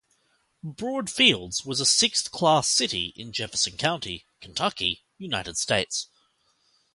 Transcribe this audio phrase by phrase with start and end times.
[0.63, 6.07] Broad Fields was a Sixth Class city in Jefferson County, Kentucky, United States.